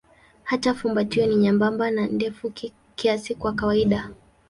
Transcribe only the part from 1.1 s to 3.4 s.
ni nyembamba na ndefu kiasi